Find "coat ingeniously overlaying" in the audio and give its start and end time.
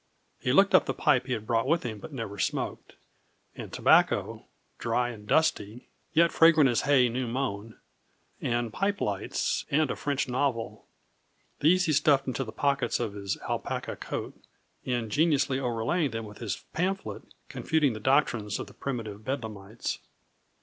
13.95-16.09